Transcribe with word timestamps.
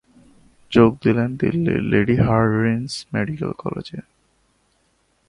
যোগ 0.71 0.91
দিলেন 1.03 1.29
দিল্লির 1.39 1.81
লেডি 1.91 2.15
হার্ডিঞ্জ 2.17 2.89
মেডিক্যাল 3.13 3.51
কলেজে। 3.53 3.99